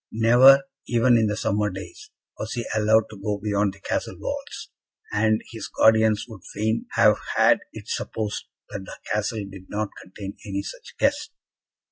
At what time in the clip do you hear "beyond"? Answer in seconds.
3.37-3.73